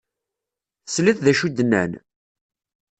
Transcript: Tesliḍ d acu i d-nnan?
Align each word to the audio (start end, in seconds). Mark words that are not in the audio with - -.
Tesliḍ 0.85 1.17
d 1.25 1.27
acu 1.31 1.45
i 1.47 1.49
d-nnan? 1.49 1.91